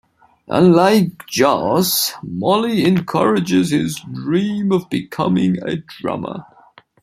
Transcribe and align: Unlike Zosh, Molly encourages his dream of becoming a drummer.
Unlike 0.47 1.27
Zosh, 1.31 2.13
Molly 2.23 2.85
encourages 2.85 3.69
his 3.69 3.99
dream 4.11 4.71
of 4.71 4.89
becoming 4.89 5.59
a 5.61 5.75
drummer. 5.77 6.43